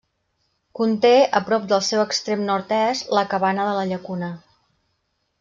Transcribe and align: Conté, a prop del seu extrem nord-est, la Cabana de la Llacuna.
Conté, 0.77 1.11
a 1.39 1.41
prop 1.49 1.67
del 1.73 1.83
seu 1.89 2.01
extrem 2.05 2.41
nord-est, 2.47 3.13
la 3.19 3.25
Cabana 3.35 3.69
de 3.69 3.77
la 3.77 3.85
Llacuna. 3.93 4.33